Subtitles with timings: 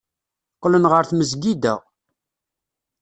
[0.55, 1.75] Qqlen ɣer tmesgida.